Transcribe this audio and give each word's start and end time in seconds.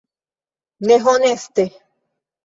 Ne 0.87 0.97
honeste! 1.03 1.65